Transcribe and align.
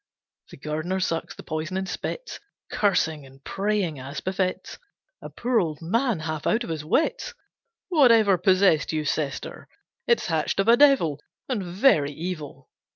The 0.49 0.57
gardener 0.57 0.99
sucks 0.99 1.35
the 1.35 1.43
poison 1.43 1.77
and 1.77 1.87
spits, 1.87 2.39
Cursing 2.71 3.23
and 3.23 3.43
praying 3.43 3.99
as 3.99 4.19
befits 4.19 4.79
A 5.21 5.29
poor 5.29 5.59
old 5.59 5.77
man 5.79 6.21
half 6.21 6.47
out 6.47 6.63
of 6.63 6.71
his 6.71 6.83
wits. 6.83 7.35
"Whatever 7.89 8.39
possessed 8.39 8.91
you, 8.91 9.05
Sister, 9.05 9.67
it's 10.07 10.25
Hatched 10.25 10.59
of 10.59 10.67
a 10.67 10.75
devil 10.75 11.21
And 11.47 11.61
very 11.63 12.13
evil. 12.13 12.67